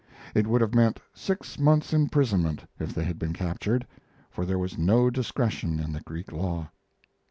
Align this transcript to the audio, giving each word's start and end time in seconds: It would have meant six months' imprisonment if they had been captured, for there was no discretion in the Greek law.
It 0.33 0.47
would 0.47 0.61
have 0.61 0.73
meant 0.73 0.99
six 1.13 1.59
months' 1.59 1.93
imprisonment 1.93 2.63
if 2.79 2.91
they 2.95 3.03
had 3.03 3.19
been 3.19 3.33
captured, 3.33 3.85
for 4.31 4.47
there 4.47 4.57
was 4.57 4.75
no 4.75 5.11
discretion 5.11 5.79
in 5.79 5.93
the 5.93 6.01
Greek 6.01 6.31
law. 6.31 6.71